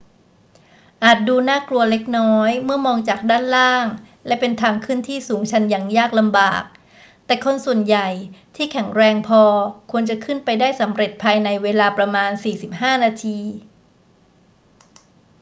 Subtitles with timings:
[1.03, 3.87] อาจดูน่ากลัวเล็กน้อยเมื่อมองจากด้านล่าง
[4.27, 6.63] และเป็นทางขึ้นที่สูงชันและยากลำบาก
[7.25, 8.07] แต่คนส่วนใหญ่
[8.55, 9.43] ที่แข็งแรงพอ
[9.91, 12.31] ควรจะขึ้นไปได้สำเร็จภายในเวลาประมาณ
[12.67, 13.39] 45 นาที